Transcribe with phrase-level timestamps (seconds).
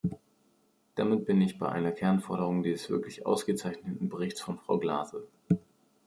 [0.95, 5.27] Damit bin ich bei einer Kernforderung dieses wirklich ausgezeichneten Berichts von Frau Glase.